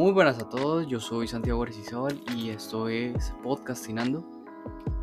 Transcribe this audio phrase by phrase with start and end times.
[0.00, 4.24] Muy buenas a todos, yo soy Santiago Resisol y esto es Podcastinando.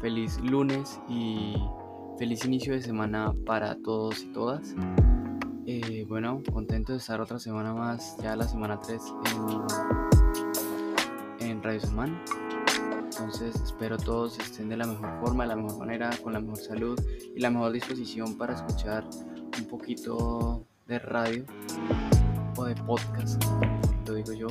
[0.01, 1.53] Feliz lunes y
[2.17, 4.73] feliz inicio de semana para todos y todas.
[5.67, 8.99] Eh, bueno, contento de estar otra semana más, ya la semana 3
[11.41, 12.19] en, en Radio Semana.
[13.03, 16.57] Entonces espero todos estén de la mejor forma, de la mejor manera, con la mejor
[16.57, 16.99] salud
[17.35, 19.07] y la mejor disposición para escuchar
[19.59, 21.45] un poquito de radio
[22.57, 23.43] o de podcast,
[24.07, 24.47] lo digo yo,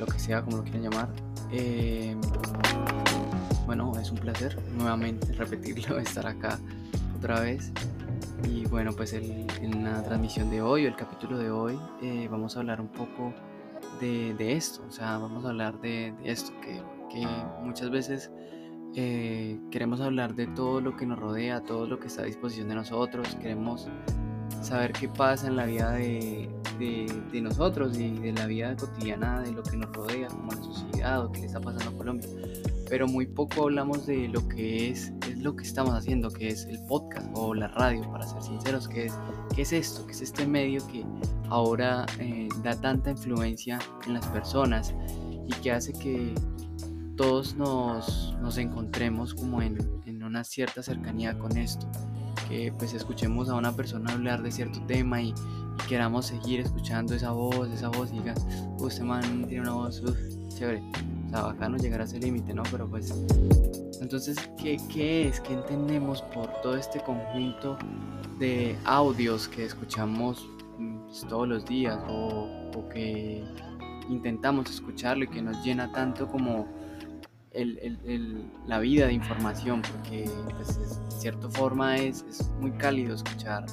[0.00, 1.08] lo que sea, como lo quieran llamar.
[1.52, 2.16] Eh,
[3.66, 6.58] bueno, es un placer nuevamente repetirlo, estar acá
[7.16, 7.72] otra vez.
[8.48, 12.56] Y bueno, pues en la transmisión de hoy, o el capítulo de hoy, eh, vamos
[12.56, 13.34] a hablar un poco
[14.00, 16.80] de, esto, o sea, vamos a hablar de, esto, que,
[17.10, 17.26] que,
[17.62, 18.30] muchas veces
[18.94, 22.68] eh, queremos hablar de todo lo que nos rodea, todo lo que está a disposición
[22.68, 23.88] de nosotros, queremos
[24.62, 26.48] saber qué pasa en la vida de,
[26.80, 31.24] de, nosotros y de la vida cotidiana de lo que nos rodea, como la sociedad
[31.24, 32.28] o qué le está pasando a Colombia.
[32.88, 36.64] Pero muy poco hablamos de lo que es, es lo que estamos haciendo, que es
[36.64, 39.14] el podcast o la radio, para ser sinceros, que es,
[39.54, 41.04] qué es esto, que es este medio que
[41.48, 44.94] ahora eh, da tanta influencia en las personas
[45.46, 46.34] y que hace que
[47.16, 51.86] todos nos, nos encontremos como en, en una cierta cercanía con esto
[52.78, 55.34] pues escuchemos a una persona hablar de cierto tema y,
[55.88, 58.46] queramos seguir escuchando esa voz, esa voz y digas,
[58.86, 60.02] este man tiene una voz,
[60.54, 60.82] chévere.
[61.26, 62.62] O sea, bacano llegar a ese límite, ¿no?
[62.70, 63.12] Pero pues,
[64.00, 65.40] entonces, ¿qué, ¿qué es?
[65.40, 67.78] ¿Qué entendemos por todo este conjunto
[68.38, 70.46] de audios que escuchamos
[71.06, 73.42] pues, todos los días o, o que
[74.08, 76.66] intentamos escucharlo y que nos llena tanto como
[78.66, 82.24] la vida de información, porque pues, de cierta forma es,
[82.60, 83.66] muy cálido escuchar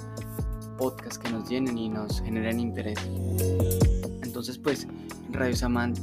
[0.77, 2.99] podcasts que nos llenen y nos generen interés.
[4.23, 4.87] Entonces, pues,
[5.31, 5.93] Radio Samán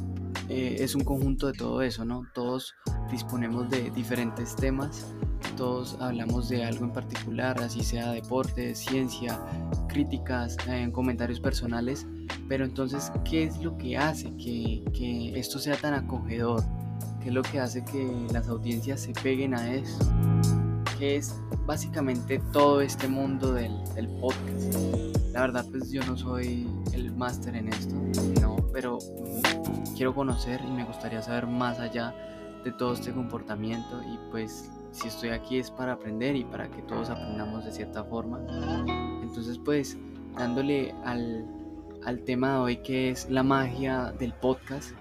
[0.49, 2.27] eh, es un conjunto de todo eso, ¿no?
[2.35, 2.75] Todos
[3.11, 5.15] disponemos de diferentes temas,
[5.57, 9.41] todos hablamos de algo en particular, así sea deporte, ciencia,
[9.89, 12.07] críticas, eh, comentarios personales,
[12.49, 16.63] pero entonces, ¿qué es lo que hace que, que esto sea tan acogedor?
[17.21, 19.99] ¿Qué es lo que hace que las audiencias se peguen a eso?
[20.99, 21.35] ¿Qué es
[21.67, 23.73] básicamente todo este mundo del,
[24.21, 24.75] podcast?
[25.33, 27.95] La verdad, pues yo no soy el máster en esto,
[28.41, 28.99] no, pero
[29.97, 32.15] quiero conocer y me gustaría saber más allá
[32.65, 36.83] de todo este comportamiento y pues si estoy aquí es para aprender y para que
[36.83, 38.41] todos aprendamos de cierta forma.
[39.23, 39.99] Entonces pues
[40.37, 41.47] dándole al,
[42.05, 44.93] al tema de hoy que es la magia del podcast,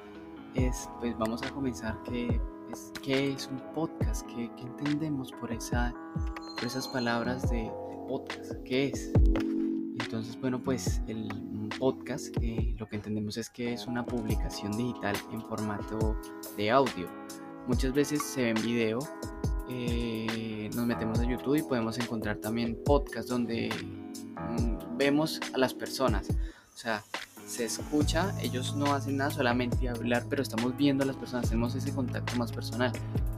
[0.55, 2.39] es, pues vamos a comenzar que
[2.71, 5.93] es, qué es un podcast, qué, entendemos por, esa,
[6.55, 7.71] por esas palabras de,
[8.07, 9.11] podcast, qué es.
[9.99, 11.27] Entonces, bueno, pues el
[11.79, 16.15] podcast eh, lo que entendemos es que es una publicación digital en formato
[16.57, 17.07] de audio.
[17.67, 18.99] Muchas veces se ve en video,
[19.69, 25.73] eh, nos metemos a YouTube y podemos encontrar también podcasts donde mm, vemos a las
[25.73, 26.29] personas.
[26.29, 27.03] O sea,
[27.45, 31.75] se escucha, ellos no hacen nada, solamente hablar, pero estamos viendo a las personas, tenemos
[31.75, 32.91] ese contacto más personal,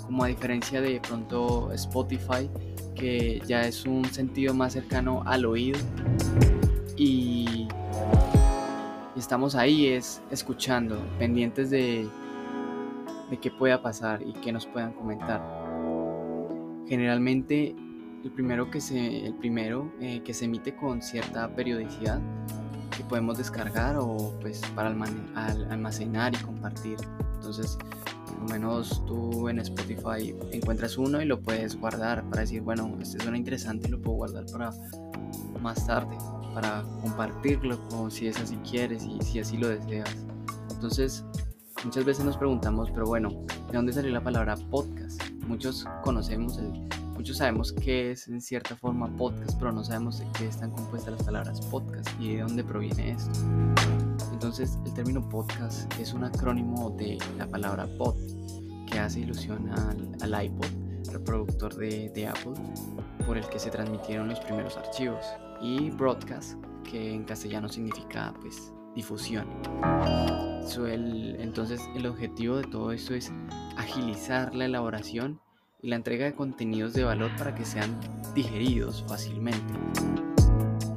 [0.04, 2.50] como a diferencia de pronto Spotify,
[2.96, 5.80] que ya es un sentido más cercano al oído
[6.98, 7.68] y,
[9.18, 12.08] estamos ahí es escuchando, pendientes de,
[13.30, 15.42] de qué pueda pasar y qué nos puedan comentar.
[16.88, 17.76] Generalmente
[18.24, 22.20] el primero que se, el primero, eh, que se emite con cierta periodicidad
[22.96, 26.98] que podemos descargar o pues para almacenar y compartir.
[27.36, 27.78] Entonces,
[28.26, 32.98] por lo menos tú en Spotify encuentras uno y lo puedes guardar para decir, bueno,
[33.02, 34.72] este suena interesante lo puedo guardar para
[35.62, 36.18] más tarde,
[36.54, 40.16] para compartirlo como si es así quieres y si así lo deseas.
[40.72, 41.24] Entonces,
[41.84, 43.30] muchas veces nos preguntamos, pero bueno,
[43.70, 45.22] ¿de dónde salió la palabra podcast?
[45.48, 50.28] Muchos conocemos el Muchos sabemos qué es en cierta forma podcast, pero no sabemos de
[50.38, 53.40] qué están compuestas las palabras podcast y de dónde proviene esto.
[54.34, 58.16] Entonces, el término podcast es un acrónimo de la palabra pod,
[58.92, 59.70] que hace ilusión
[60.22, 60.68] al, iPod,
[61.14, 62.54] reproductor de, de, Apple,
[63.26, 65.26] por el que se transmitieron los primeros archivos,
[65.62, 69.48] y broadcast, que en castellano significa pues difusión.
[71.40, 73.32] entonces, el objetivo de todo esto es
[73.78, 75.40] agilizar la elaboración
[75.82, 78.00] y la entrega de contenidos de valor para que sean
[78.34, 79.74] digeridos fácilmente.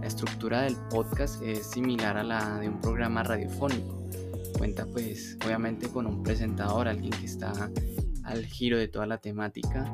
[0.00, 4.08] La estructura del podcast es similar a la de un programa radiofónico.
[4.56, 7.70] Cuenta pues obviamente con un presentador, alguien que está
[8.24, 9.84] al giro de toda la temática,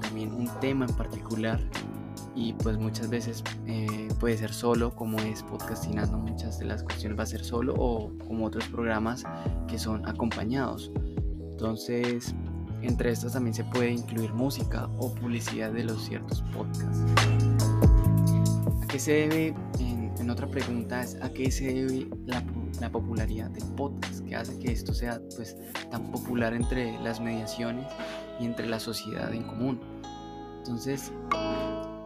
[0.00, 1.60] también un tema en particular
[2.34, 7.18] y pues muchas veces eh, puede ser solo, como es podcastinando, muchas de las cuestiones
[7.18, 9.24] va a ser solo, o como otros programas
[9.68, 10.90] que son acompañados.
[11.50, 12.34] Entonces,
[12.82, 17.02] entre estas también se puede incluir música o publicidad de los ciertos podcasts.
[18.82, 19.54] ¿A qué se debe?
[19.78, 22.44] En, otra pregunta es ¿a qué se debe la,
[22.80, 24.24] la, popularidad del podcast?
[24.24, 25.56] ¿Qué hace que esto sea pues
[25.90, 27.86] tan popular entre las mediaciones
[28.38, 29.80] y entre la sociedad en común?
[30.58, 31.12] Entonces,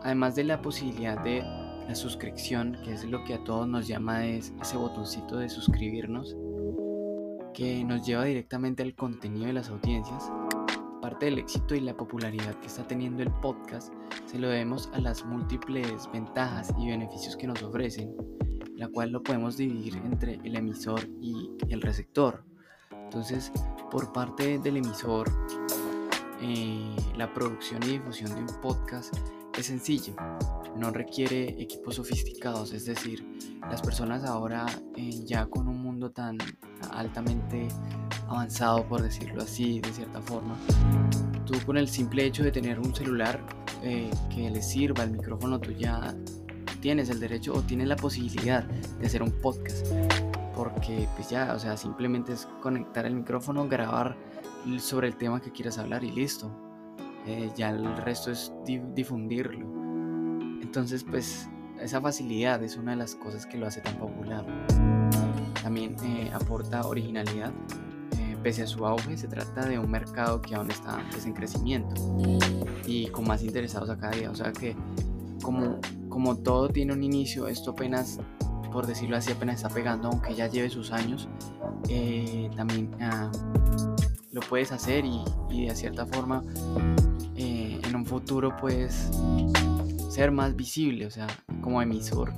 [0.02, 4.26] además de la posibilidad de la suscripción, que es lo que a todos nos llama
[4.26, 6.36] es ese botoncito de suscribirnos,
[7.52, 10.30] que nos lleva directamente al contenido de las audiencias.
[11.16, 13.90] Parte del éxito y la popularidad que está teniendo el podcast
[14.26, 18.14] se lo debemos a las múltiples ventajas y beneficios que nos ofrecen,
[18.74, 22.44] la cual lo podemos dividir entre el emisor y el receptor.
[22.90, 23.50] Entonces,
[23.90, 25.30] por parte del emisor,
[26.42, 29.16] eh, la producción y difusión de un podcast
[29.58, 30.14] es sencillo,
[30.76, 33.26] no requiere equipos sofisticados, es decir,
[33.70, 34.66] las personas ahora
[34.96, 36.36] eh, ya con un mundo tan
[36.90, 37.68] altamente
[38.28, 40.56] avanzado, por decirlo así, de cierta forma,
[41.44, 43.40] tú con el simple hecho de tener un celular
[43.82, 46.14] eh, que le sirva el micrófono, tú ya
[46.80, 49.86] tienes el derecho o tienes la posibilidad de hacer un podcast.
[50.54, 54.16] Porque pues ya, o sea, simplemente es conectar el micrófono, grabar
[54.78, 56.50] sobre el tema que quieras hablar y listo.
[57.26, 58.52] Eh, ya el resto es
[58.94, 59.66] difundirlo.
[60.62, 61.48] Entonces, pues
[61.80, 64.46] esa facilidad es una de las cosas que lo hace tan popular.
[65.62, 67.52] También eh, aporta originalidad.
[68.46, 71.32] Eh, pese a su auge, se trata de un mercado que aún está pues, en
[71.32, 71.94] crecimiento
[72.86, 74.30] y con más interesados a cada día.
[74.30, 74.76] O sea que
[75.42, 78.20] como, como todo tiene un inicio, esto apenas,
[78.72, 81.28] por decirlo así, apenas está pegando, aunque ya lleve sus años,
[82.54, 83.32] también ah,
[84.30, 86.44] lo puedes hacer y, y de cierta forma
[87.34, 89.10] en un futuro puedes
[90.08, 91.26] ser más visible, o sea,
[91.62, 92.32] como emisor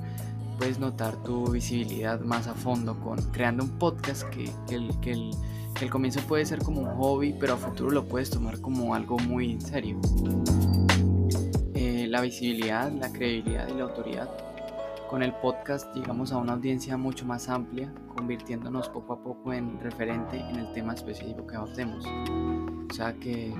[0.57, 5.31] puedes notar tu visibilidad más a fondo con creando un podcast que, el, que, el,
[5.81, 9.17] el comienzo puede ser como un hobby, pero a futuro lo puedes tomar como algo
[9.17, 9.99] muy serio.
[11.73, 14.29] Eh, la visibilidad, la credibilidad y la autoridad.
[15.09, 19.79] Con el podcast llegamos a una audiencia mucho más amplia, convirtiéndonos poco a poco en
[19.79, 22.05] referente en el tema específico que abordemos.
[22.05, 23.53] O sea que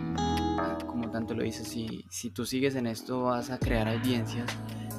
[0.85, 4.45] como tanto lo dices, si, si tú sigues en esto vas a crear audiencias,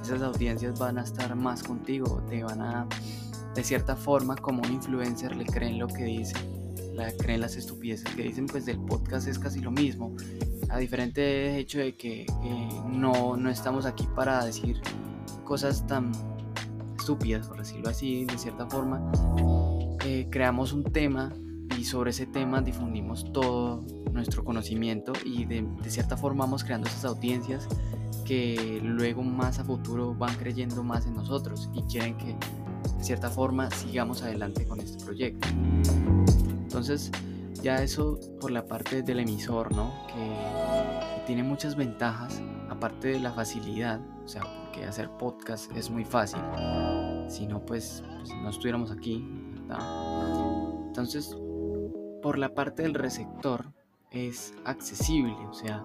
[0.03, 2.87] esas audiencias van a estar más contigo, te van a,
[3.55, 6.35] de cierta forma, como un influencer, le creen lo que dice,
[7.05, 10.15] le creen las estupideces que dicen, pues del podcast es casi lo mismo,
[10.69, 12.27] a diferente hecho de que
[12.87, 14.81] no, no estamos aquí para decir
[15.45, 16.13] cosas tan
[16.99, 19.11] estúpidas, por decirlo así, de cierta forma,
[20.05, 21.33] eh, creamos un tema
[21.79, 27.05] y sobre ese tema difundimos todo nuestro conocimiento y de, cierta forma vamos creando esas
[27.05, 27.67] audiencias
[28.25, 32.37] que luego más a futuro van creyendo más en nosotros y quieren que
[32.97, 35.49] de cierta forma sigamos adelante con este proyecto.
[36.81, 37.13] Entonces
[37.63, 39.93] ya eso por la parte del emisor, ¿no?
[40.07, 46.05] Que, tiene muchas ventajas, aparte de la facilidad, o sea, porque hacer podcast es muy
[46.05, 46.41] fácil,
[47.29, 49.23] si no pues, pues no estuviéramos aquí,
[50.87, 51.37] Entonces,
[52.23, 53.73] por la parte del receptor,
[54.11, 55.83] es accesible, o sea,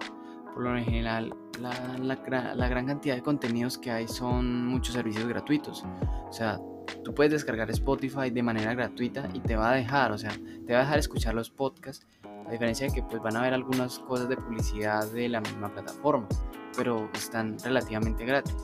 [0.56, 5.84] por lo general la, la, gran cantidad de contenidos que hay son muchos servicios gratuitos,
[6.30, 6.58] o sea,
[7.04, 10.30] tú puedes descargar Spotify de manera gratuita y te va a dejar, o sea,
[10.66, 12.06] te va a dejar escuchar los podcasts,
[12.46, 15.70] a diferencia de que pues van a ver algunas cosas de publicidad de la misma
[15.70, 16.26] plataforma,
[16.74, 18.56] pero están relativamente gratis.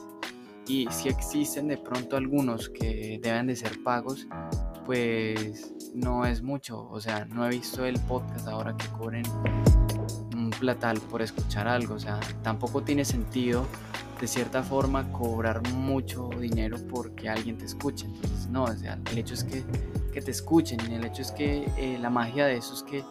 [0.67, 4.27] Y si existen de pronto algunos que deben de ser pagos,
[4.87, 6.89] pues no es mucho.
[6.89, 9.25] O sea, no he visto el podcast ahora que cobren
[11.11, 11.95] por escuchar algo.
[11.95, 13.67] O sea, tampoco tiene sentido
[14.21, 18.07] de cierta forma cobrar mucho dinero porque alguien te escuche.
[18.07, 19.65] Entonces, no, o sea, el hecho es que,
[20.13, 20.81] que te escuchen.
[20.93, 23.05] El hecho es que eh, la magia de eso es que,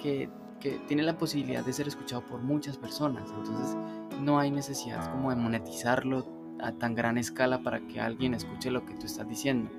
[0.00, 0.28] que,
[0.60, 3.30] que tiene la posibilidad de ser escuchado por muchas personas.
[3.30, 3.76] Entonces,
[4.20, 6.26] no hay necesidad como de monetizarlo
[6.60, 9.70] a tan gran escala para que alguien escuche lo que tú estás diciendo.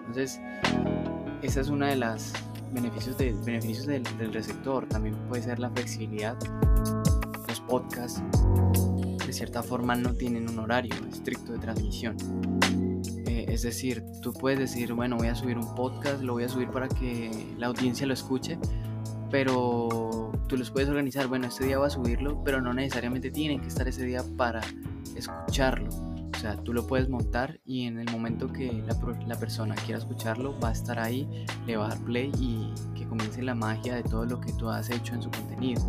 [0.00, 0.40] Entonces,
[1.42, 2.32] esa es una de las
[2.72, 4.86] beneficios, de, beneficios del, receptor.
[4.86, 6.36] También puede ser la flexibilidad.
[7.48, 8.22] Los podcasts,
[9.26, 12.16] de cierta forma, no tienen un horario estricto de transmisión.
[13.26, 16.48] Eh, es decir, tú puedes decir, bueno, voy a subir un podcast, lo voy a
[16.48, 18.58] subir para que la audiencia lo escuche,
[19.30, 23.60] pero tú los puedes organizar, bueno, este día voy a subirlo, pero no necesariamente tienen
[23.60, 24.60] que estar ese día para
[25.16, 26.11] escucharlo
[26.42, 28.84] sea, tú lo puedes montar y en el momento que
[29.26, 33.06] la, persona quiera escucharlo, va a estar ahí, le va a dar play y que
[33.06, 35.80] comience la magia de todo lo que tú has hecho en su contenido.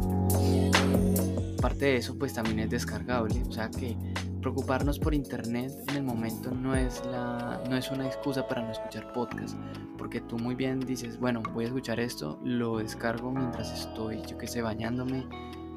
[1.58, 3.98] Aparte de eso, pues también es descargable, o sea que
[4.42, 8.72] preocuparnos por internet en el momento no es, la, no es una excusa para no
[8.72, 9.58] escuchar podcast,
[9.98, 14.38] porque tú muy bien dices, bueno, voy a escuchar esto, lo descargo mientras estoy, yo
[14.38, 15.26] que sé, bañándome,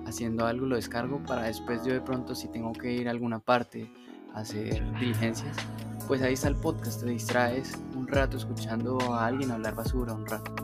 [0.04, 3.38] haciendo algo, lo descargo para después yo de pronto si tengo que ir a alguna
[3.38, 3.90] parte
[4.37, 5.57] hacer diligencias,
[6.07, 10.26] pues ahí está el podcast, te distraes un rato escuchando a alguien hablar basura un
[10.26, 10.55] rato.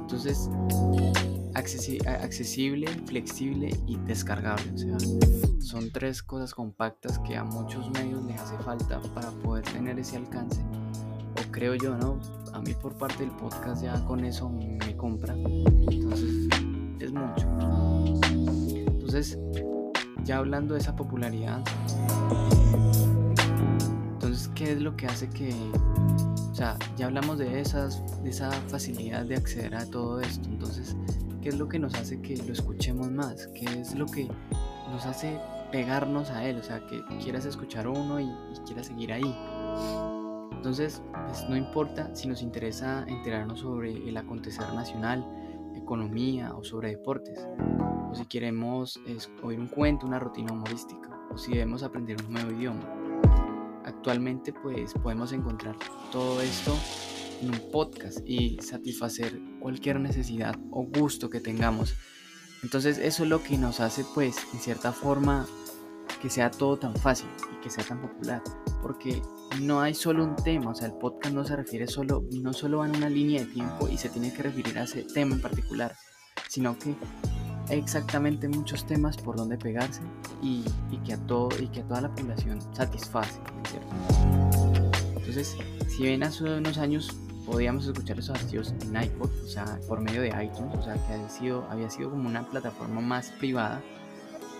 [0.00, 0.48] Entonces,
[1.54, 4.72] accesible, flexible y descargable.
[4.72, 4.98] O sea,
[5.60, 10.16] son tres cosas compactas que a muchos medios les hace falta para poder tener ese
[10.16, 10.62] alcance.
[10.62, 12.20] O creo yo, ¿no?
[12.52, 15.34] A mí por parte del podcast ya con eso me compra.
[15.34, 16.48] Entonces,
[17.00, 17.46] es mucho.
[18.86, 19.38] Entonces,
[20.24, 21.62] ya hablando de esa popularidad,
[24.12, 25.54] entonces, ¿qué es lo que hace que
[26.58, 30.48] o sea, ya hablamos de, esas, de esa facilidad de acceder a todo esto.
[30.48, 30.96] Entonces,
[31.40, 33.46] ¿qué es lo que nos hace que lo escuchemos más?
[33.54, 34.26] ¿Qué es lo que
[34.90, 35.38] nos hace
[35.70, 36.58] pegarnos a él?
[36.58, 39.36] O sea, que quieras escuchar uno y, y quieras seguir ahí.
[40.50, 45.24] Entonces, pues no importa si nos interesa enterarnos sobre el acontecer nacional,
[45.76, 47.46] economía o sobre deportes,
[48.10, 49.00] o si queremos
[49.44, 52.80] oír un cuento, una rutina humorística, si debemos aprender un nuevo idioma.
[53.84, 55.76] Actualmente pues podemos encontrar
[56.12, 56.76] todo esto
[57.40, 61.94] en un podcast y satisfacer cualquier necesidad o gusto que tengamos.
[62.62, 65.46] Entonces eso es lo que nos hace pues en cierta forma
[66.20, 68.42] que sea todo tan fácil y que sea tan popular.
[68.82, 69.22] Porque
[69.60, 72.84] no hay solo un tema, o sea, el podcast no se refiere solo, no solo
[72.84, 75.94] en una línea de tiempo y se tiene que referir a ese tema en particular,
[76.48, 76.94] sino que
[77.70, 80.00] exactamente muchos temas por donde pegarse
[80.42, 80.64] y,
[81.04, 83.40] que, a todo, y que a toda la población satisface,
[85.16, 85.56] Entonces,
[85.88, 90.20] si bien hace unos años podíamos escuchar esos archivos en iPod, o sea, por medio
[90.20, 93.82] de iTunes, o sea, que había sido, había sido como una plataforma más privada,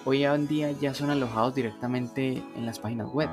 [0.04, 3.28] hoy en día ya son alojados directamente en las páginas web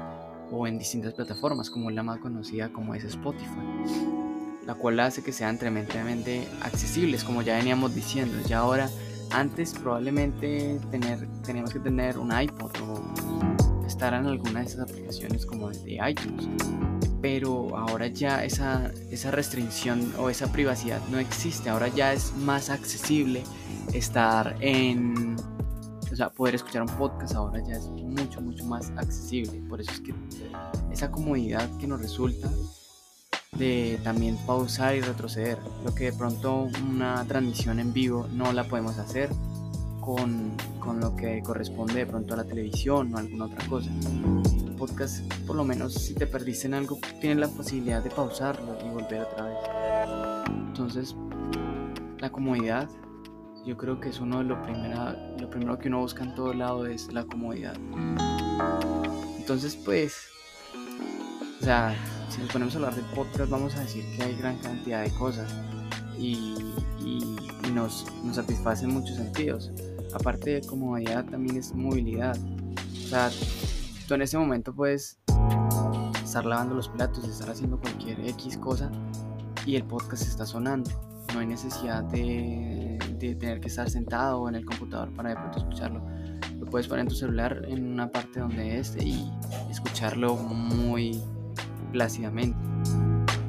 [0.51, 3.49] o en distintas plataformas, como la más conocida como es Spotify,
[4.65, 8.37] la cual hace que sean tremendamente accesibles, como ya veníamos diciendo.
[8.47, 8.89] Ya ahora,
[9.39, 15.45] antes probablemente tener, teníamos que tener un iPod o estar en alguna de esas aplicaciones
[15.45, 16.47] como de iTunes.
[17.21, 22.69] Pero ahora ya esa, esa restricción o esa privacidad no existe, ahora ya es más
[22.69, 23.43] accesible
[23.93, 25.35] estar en,
[26.11, 27.35] o sea, poder escuchar un podcast.
[27.35, 30.13] Ahora ya es mucho, mucho más accesible, por eso es que
[30.91, 32.49] esa comodidad que nos resulta
[33.57, 38.65] de también pausar y retroceder, lo que de pronto una transmisión en vivo no la
[38.65, 39.29] podemos hacer
[40.01, 43.89] con, con lo que corresponde de pronto a la televisión o alguna otra cosa
[44.75, 48.89] podcast, por lo menos si te perdiste en algo, tienes la posibilidad de pausarlo y
[48.89, 49.57] volver otra vez.
[50.47, 51.15] Entonces,
[52.19, 52.89] la comodidad,
[53.65, 56.53] yo creo que es uno de lo primero, lo primero que uno busca en todo
[56.53, 57.75] lado es la comodidad.
[59.37, 60.27] Entonces, pues,
[61.61, 61.95] o sea,
[62.29, 65.11] si nos ponemos a hablar de podcast, vamos a decir que hay gran cantidad de
[65.11, 65.53] cosas
[66.17, 66.55] y,
[66.99, 67.19] y,
[67.67, 69.71] y nos, nos satisface en muchos sentidos.
[70.13, 72.37] Aparte de comodidad, también es movilidad.
[72.37, 73.29] O sea,
[74.07, 75.17] Tú en ese momento puedes
[76.23, 78.91] estar lavando los platos, estar haciendo cualquier X cosa
[79.65, 80.91] y el podcast está sonando.
[81.33, 86.05] No hay necesidad de, tener que estar sentado en el computador para de pronto escucharlo.
[86.59, 89.27] Lo puedes poner en tu celular en una parte donde esté y
[89.71, 91.19] escucharlo muy
[91.95, 92.57] plácidamente.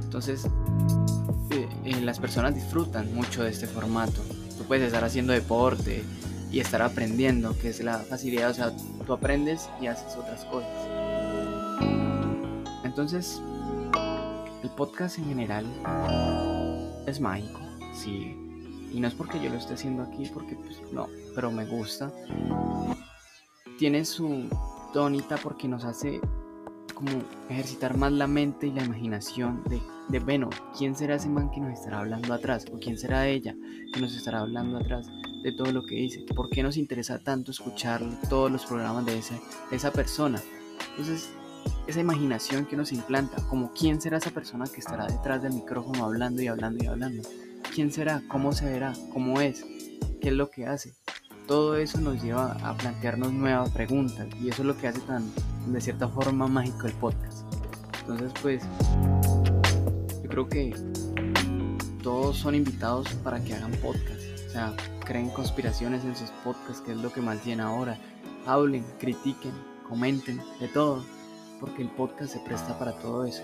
[0.05, 0.47] Entonces,
[1.51, 4.23] eh, eh, las personas disfrutan mucho de este formato.
[4.57, 6.05] Tú puedes estar haciendo deporte,
[6.51, 8.73] y estar aprendiendo, que es la facilidad, o sea,
[9.07, 10.71] tú aprendes y haces otras cosas.
[12.85, 13.43] Entonces,
[14.63, 15.67] el podcast en general
[17.07, 17.61] es mágico,
[17.93, 18.35] sí.
[18.93, 22.11] Y no es porque yo lo esté haciendo aquí, porque pues no, pero me gusta.
[23.79, 24.49] Tiene su
[24.93, 26.21] tonita porque nos hace
[26.97, 31.51] como ejercitar más la mente y la imaginación de, de, bueno, ¿quién será ese man
[31.53, 32.65] que nos estará hablando atrás?
[32.73, 33.55] ¿O quién será ella
[33.93, 35.07] que nos estará hablando atrás?
[35.47, 36.25] de todo lo que dice.
[36.35, 40.43] ¿Por qué nos interesa tanto escuchar todos los programas de, ese, esa persona?
[40.91, 41.31] Entonces,
[41.87, 46.05] esa imaginación que nos implanta, como quién será esa persona que estará detrás del micrófono
[46.05, 47.23] hablando y hablando y hablando.
[47.73, 48.23] ¿Quién será?
[48.27, 48.93] ¿Cómo se verá?
[49.13, 49.65] ¿Cómo es?
[50.21, 50.95] ¿Qué es lo que hace?
[51.47, 55.31] Todo eso nos lleva a plantearnos nuevas preguntas y eso es lo que hace tan,
[55.67, 57.45] de cierta forma, mágico el podcast.
[58.01, 58.63] Entonces, pues,
[60.23, 60.75] yo creo que
[62.03, 64.23] todos son invitados para que hagan podcast.
[64.47, 67.99] O sea, creen conspiraciones en sus podcasts, que es lo que más llena ahora.
[68.47, 69.53] Hablen, critiquen,
[69.89, 71.05] comenten, de todo,
[71.61, 73.43] porque el podcast se presta para todo eso.